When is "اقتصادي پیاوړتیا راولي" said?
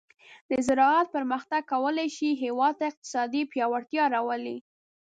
2.91-4.57